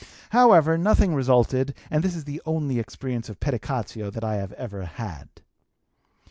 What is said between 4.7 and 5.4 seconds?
had.